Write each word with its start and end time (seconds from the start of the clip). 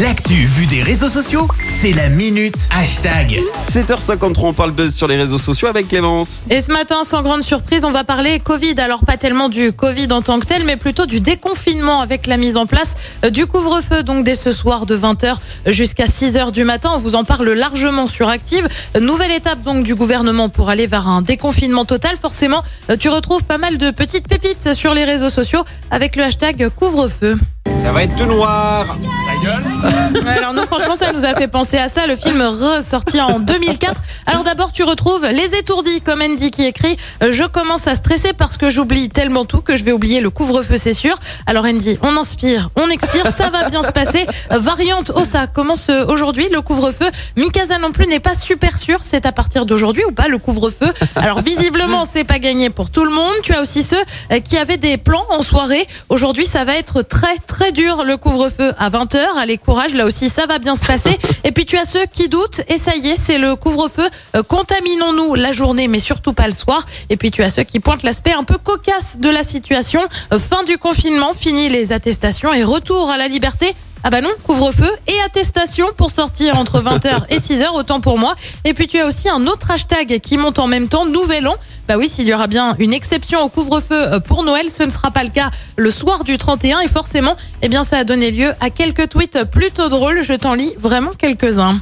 L'actu 0.00 0.46
vue 0.46 0.64
des 0.64 0.82
réseaux 0.82 1.10
sociaux, 1.10 1.46
c'est 1.66 1.92
la 1.92 2.08
minute 2.08 2.56
hashtag. 2.70 3.38
7h53, 3.68 4.40
on 4.40 4.52
parle 4.54 4.70
buzz 4.70 4.94
sur 4.94 5.06
les 5.06 5.18
réseaux 5.18 5.36
sociaux 5.36 5.68
avec 5.68 5.88
Clémence. 5.88 6.46
Et 6.48 6.62
ce 6.62 6.72
matin, 6.72 7.04
sans 7.04 7.20
grande 7.20 7.42
surprise, 7.42 7.84
on 7.84 7.92
va 7.92 8.02
parler 8.02 8.40
Covid. 8.40 8.74
Alors 8.78 9.04
pas 9.04 9.18
tellement 9.18 9.50
du 9.50 9.70
Covid 9.72 10.08
en 10.12 10.22
tant 10.22 10.40
que 10.40 10.46
tel, 10.46 10.64
mais 10.64 10.78
plutôt 10.78 11.04
du 11.04 11.20
déconfinement 11.20 12.00
avec 12.00 12.26
la 12.26 12.38
mise 12.38 12.56
en 12.56 12.64
place 12.64 12.94
euh, 13.22 13.28
du 13.28 13.44
couvre-feu. 13.44 14.02
Donc 14.02 14.24
dès 14.24 14.34
ce 14.34 14.50
soir 14.50 14.86
de 14.86 14.96
20h 14.96 15.34
jusqu'à 15.66 16.06
6h 16.06 16.52
du 16.52 16.64
matin, 16.64 16.92
on 16.94 16.98
vous 16.98 17.14
en 17.14 17.24
parle 17.24 17.50
largement 17.50 18.08
sur 18.08 18.30
Active. 18.30 18.66
Nouvelle 18.98 19.32
étape 19.32 19.62
donc 19.62 19.84
du 19.84 19.94
gouvernement 19.94 20.48
pour 20.48 20.70
aller 20.70 20.86
vers 20.86 21.06
un 21.06 21.20
déconfinement 21.20 21.84
total. 21.84 22.16
Forcément, 22.16 22.62
euh, 22.88 22.96
tu 22.96 23.10
retrouves 23.10 23.44
pas 23.44 23.58
mal 23.58 23.76
de 23.76 23.90
petites 23.90 24.26
pépites 24.26 24.72
sur 24.72 24.94
les 24.94 25.04
réseaux 25.04 25.30
sociaux 25.30 25.64
avec 25.90 26.16
le 26.16 26.22
hashtag 26.22 26.70
couvre-feu. 26.70 27.36
Ça 27.76 27.92
va 27.92 28.04
être 28.04 28.16
tout 28.16 28.26
noir. 28.26 28.96
Alors 29.44 30.52
nous 30.54 30.62
franchement 30.62 30.94
ça 30.94 31.12
nous 31.12 31.24
a 31.24 31.34
fait 31.34 31.48
penser 31.48 31.76
à 31.76 31.88
ça 31.88 32.06
le 32.06 32.14
film 32.14 32.40
ressorti 32.40 33.20
en 33.20 33.40
2004. 33.40 34.00
Alors 34.26 34.44
d'abord 34.44 34.70
tu 34.70 34.84
retrouves 34.84 35.26
Les 35.26 35.56
Étourdis 35.56 36.00
comme 36.00 36.22
Andy 36.22 36.52
qui 36.52 36.64
écrit 36.64 36.96
euh, 37.22 37.32
je 37.32 37.42
commence 37.44 37.88
à 37.88 37.96
stresser 37.96 38.32
parce 38.34 38.56
que 38.56 38.70
j'oublie 38.70 39.08
tellement 39.08 39.44
tout 39.44 39.60
que 39.60 39.74
je 39.74 39.82
vais 39.82 39.90
oublier 39.90 40.20
le 40.20 40.30
couvre-feu 40.30 40.76
c'est 40.76 40.92
sûr. 40.92 41.16
Alors 41.46 41.64
Andy 41.64 41.98
on 42.02 42.16
inspire, 42.16 42.70
on 42.76 42.88
expire, 42.88 43.30
ça 43.32 43.50
va 43.50 43.68
bien 43.68 43.82
se 43.82 43.90
passer. 43.90 44.26
Variante 44.50 45.10
ça 45.24 45.48
commence 45.48 45.90
aujourd'hui 45.90 46.48
le 46.52 46.60
couvre-feu? 46.60 47.10
Mikasa 47.36 47.78
non 47.78 47.90
plus 47.90 48.06
n'est 48.06 48.20
pas 48.20 48.36
super 48.36 48.78
sûr 48.78 49.00
c'est 49.02 49.26
à 49.26 49.32
partir 49.32 49.66
d'aujourd'hui 49.66 50.04
ou 50.04 50.12
pas 50.12 50.28
le 50.28 50.38
couvre-feu? 50.38 50.92
Alors 51.16 51.40
visiblement 51.40 52.04
c'est 52.10 52.24
pas 52.24 52.38
gagné 52.38 52.70
pour 52.70 52.90
tout 52.90 53.04
le 53.04 53.10
monde. 53.10 53.34
Tu 53.42 53.52
as 53.54 53.60
aussi 53.60 53.82
ceux 53.82 54.02
euh, 54.30 54.38
qui 54.38 54.56
avaient 54.56 54.76
des 54.76 54.98
plans 54.98 55.24
en 55.30 55.42
soirée. 55.42 55.84
Aujourd'hui 56.10 56.46
ça 56.46 56.62
va 56.64 56.76
être 56.76 57.02
très 57.02 57.38
très 57.48 57.72
dur 57.72 58.04
le 58.04 58.16
couvre-feu 58.16 58.72
à 58.78 58.88
20h. 58.88 59.31
Allez 59.38 59.58
courage 59.58 59.94
là 59.94 60.04
aussi 60.04 60.28
ça 60.28 60.46
va 60.46 60.58
bien 60.58 60.76
se 60.76 60.84
passer. 60.84 61.16
Et 61.44 61.52
puis 61.52 61.64
tu 61.64 61.76
as 61.76 61.84
ceux 61.84 62.06
qui 62.06 62.28
doutent 62.28 62.62
et 62.68 62.78
ça 62.78 62.94
y 62.96 63.08
est 63.08 63.16
c'est 63.16 63.38
le 63.38 63.56
couvre-feu. 63.56 64.08
Euh, 64.36 64.42
Contaminons-nous 64.42 65.34
la 65.34 65.52
journée 65.52 65.88
mais 65.88 65.98
surtout 66.00 66.32
pas 66.32 66.46
le 66.46 66.52
soir. 66.54 66.84
Et 67.10 67.16
puis 67.16 67.30
tu 67.30 67.42
as 67.42 67.50
ceux 67.50 67.64
qui 67.64 67.80
pointent 67.80 68.02
l'aspect 68.02 68.32
un 68.32 68.44
peu 68.44 68.58
cocasse 68.58 69.18
de 69.18 69.28
la 69.28 69.42
situation. 69.44 70.02
Euh, 70.32 70.38
Fin 70.38 70.64
du 70.64 70.76
confinement, 70.78 71.32
fini 71.32 71.68
les 71.68 71.92
attestations 71.92 72.52
et 72.52 72.64
retour 72.64 73.10
à 73.10 73.16
la 73.16 73.28
liberté. 73.28 73.74
Ah 74.04 74.10
bah 74.10 74.20
non, 74.20 74.30
couvre-feu 74.42 74.90
et 75.06 75.14
attestation 75.24 75.86
pour 75.96 76.10
sortir 76.10 76.58
entre 76.58 76.82
20h 76.82 77.26
et 77.30 77.36
6h, 77.36 77.72
autant 77.74 78.00
pour 78.00 78.18
moi. 78.18 78.34
Et 78.64 78.74
puis 78.74 78.88
tu 78.88 78.98
as 78.98 79.06
aussi 79.06 79.28
un 79.28 79.46
autre 79.46 79.70
hashtag 79.70 80.18
qui 80.18 80.36
monte 80.38 80.58
en 80.58 80.66
même 80.66 80.88
temps, 80.88 81.06
Nouvel 81.06 81.46
An. 81.46 81.54
Bah 81.86 81.96
oui, 81.96 82.08
s'il 82.08 82.26
y 82.26 82.34
aura 82.34 82.48
bien 82.48 82.74
une 82.80 82.92
exception 82.92 83.42
au 83.42 83.48
couvre-feu 83.48 84.14
euh, 84.14 84.20
pour 84.20 84.42
Noël, 84.42 84.70
ce 84.70 84.82
ne 84.82 84.90
sera 84.90 85.12
pas 85.12 85.22
le 85.22 85.30
cas 85.30 85.50
le 85.76 85.90
soir 85.92 86.24
du 86.24 86.36
31 86.36 86.80
et 86.80 86.88
forcément, 86.88 87.36
eh 87.62 87.68
bien 87.68 87.84
ça 87.84 87.98
a 87.98 88.04
donné 88.04 88.32
lieu 88.32 88.52
à 88.60 88.70
quelques 88.70 89.08
tweets 89.08 89.44
plutôt 89.44 89.88
drôles. 89.88 90.22
Je 90.22 90.34
t'en 90.34 90.54
lis 90.54 90.74
vraiment 90.78 91.12
quelques-uns. 91.16 91.80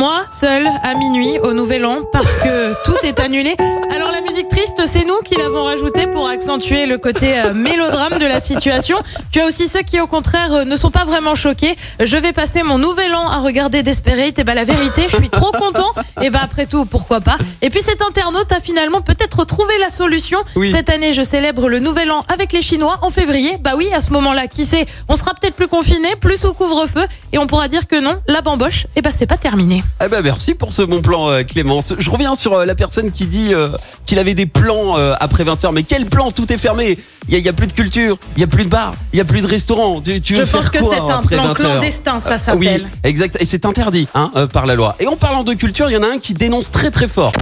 Moi, 0.00 0.24
seule, 0.30 0.66
à 0.82 0.94
minuit, 0.94 1.38
au 1.40 1.52
Nouvel 1.52 1.84
An, 1.84 1.98
parce 2.10 2.38
que 2.38 2.72
tout 2.86 2.96
est 3.02 3.20
annulé. 3.20 3.54
Alors 3.94 4.10
la 4.10 4.22
musique 4.22 4.48
triste, 4.48 4.80
c'est 4.86 5.04
nous 5.04 5.18
qui 5.22 5.34
l'avons 5.34 5.64
rajoutée 5.64 6.06
pour 6.06 6.26
accentuer 6.26 6.86
le 6.86 6.96
côté 6.96 7.38
euh, 7.38 7.52
mélodrame 7.52 8.18
de 8.18 8.24
la 8.24 8.40
situation. 8.40 8.96
Tu 9.30 9.40
as 9.40 9.46
aussi 9.46 9.68
ceux 9.68 9.82
qui, 9.82 10.00
au 10.00 10.06
contraire, 10.06 10.54
euh, 10.54 10.64
ne 10.64 10.74
sont 10.74 10.90
pas 10.90 11.04
vraiment 11.04 11.34
choqués. 11.34 11.76
Je 12.02 12.16
vais 12.16 12.32
passer 12.32 12.62
mon 12.62 12.78
Nouvel 12.78 13.14
An 13.14 13.28
à 13.28 13.40
regarder 13.40 13.82
Desperate. 13.82 14.38
Et 14.38 14.44
bah 14.44 14.54
la 14.54 14.64
vérité, 14.64 15.02
je 15.06 15.16
suis 15.16 15.28
trop 15.28 15.52
content. 15.52 15.92
Et 16.22 16.30
bah 16.30 16.40
après 16.42 16.64
tout, 16.64 16.86
pourquoi 16.86 17.20
pas? 17.20 17.36
Et 17.60 17.68
puis 17.68 17.82
cet 17.82 18.00
internaute 18.00 18.50
a 18.52 18.60
finalement 18.60 19.02
peut-être 19.02 19.44
trouvé 19.44 19.74
la 19.80 19.90
solution. 19.90 20.38
Oui. 20.56 20.72
Cette 20.72 20.88
année, 20.88 21.12
je 21.12 21.20
célèbre 21.20 21.68
le 21.68 21.78
Nouvel 21.78 22.10
An 22.10 22.24
avec 22.32 22.54
les 22.54 22.62
Chinois 22.62 23.00
en 23.02 23.10
février. 23.10 23.58
Bah 23.60 23.72
oui, 23.76 23.90
à 23.92 24.00
ce 24.00 24.12
moment-là, 24.12 24.46
qui 24.46 24.64
sait, 24.64 24.86
on 25.10 25.14
sera 25.14 25.34
peut-être 25.34 25.56
plus 25.56 25.68
confiné, 25.68 26.16
plus 26.16 26.38
sous 26.38 26.54
couvre-feu, 26.54 27.04
et 27.34 27.38
on 27.38 27.46
pourra 27.46 27.68
dire 27.68 27.86
que 27.86 28.00
non, 28.00 28.16
la 28.28 28.40
bamboche, 28.40 28.86
et 28.96 29.02
bah 29.02 29.10
c'est 29.14 29.26
pas 29.26 29.36
terminé. 29.36 29.84
Eh 30.02 30.08
ben 30.08 30.22
merci 30.22 30.54
pour 30.54 30.72
ce 30.72 30.80
bon 30.82 31.02
plan 31.02 31.28
euh, 31.30 31.42
Clémence. 31.42 31.92
Je 31.98 32.08
reviens 32.10 32.34
sur 32.34 32.54
euh, 32.54 32.64
la 32.64 32.74
personne 32.74 33.10
qui 33.10 33.26
dit 33.26 33.52
euh, 33.52 33.68
qu'il 34.06 34.18
avait 34.18 34.32
des 34.34 34.46
plans 34.46 34.94
après 35.20 35.44
20h. 35.44 35.72
Mais 35.72 35.82
quel 35.82 36.06
plan? 36.06 36.30
Tout 36.30 36.50
est 36.52 36.58
fermé. 36.58 36.98
Il 37.28 37.34
y 37.34 37.36
a, 37.36 37.38
il 37.38 37.44
y 37.44 37.48
a 37.48 37.52
plus 37.52 37.66
de 37.66 37.72
culture, 37.72 38.16
il 38.36 38.40
y 38.40 38.44
a 38.44 38.46
plus 38.46 38.64
de 38.64 38.70
bar, 38.70 38.94
il 39.12 39.18
y 39.18 39.20
a 39.20 39.24
plus 39.24 39.42
de 39.42 39.46
restaurant. 39.46 40.00
Tu, 40.00 40.20
tu 40.20 40.34
Je 40.34 40.40
pense 40.42 40.48
faire 40.50 40.70
que 40.72 40.78
c'est 40.82 40.98
un 40.98 41.22
plan 41.22 41.42
20 41.42 41.48
heures? 41.48 41.54
clandestin, 41.54 42.18
ça 42.20 42.38
Ah 42.46 42.54
oui, 42.56 42.66
s'appelle. 42.66 42.88
exact. 43.04 43.36
Et 43.40 43.44
c'est 43.44 43.64
interdit 43.66 44.08
hein, 44.14 44.32
par 44.52 44.66
la 44.66 44.74
loi. 44.74 44.96
Et 45.00 45.06
en 45.06 45.16
parlant 45.16 45.44
de 45.44 45.52
culture, 45.54 45.90
il 45.90 45.94
y 45.94 45.96
en 45.96 46.02
a 46.02 46.08
un 46.08 46.18
qui 46.18 46.34
dénonce 46.34 46.70
très 46.70 46.90
très 46.90 47.06
fort. 47.08 47.32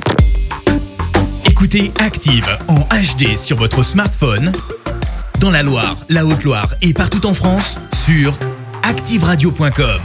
Écoutez 1.46 1.92
Active 2.00 2.46
en 2.68 2.80
HD 2.80 3.36
sur 3.36 3.56
votre 3.56 3.82
smartphone, 3.82 4.52
dans 5.40 5.50
la 5.50 5.62
Loire, 5.62 5.96
la 6.08 6.24
Haute-Loire 6.26 6.68
et 6.82 6.92
partout 6.92 7.24
en 7.26 7.34
France, 7.34 7.80
sur 8.04 8.36
activeradio.com. 8.82 10.00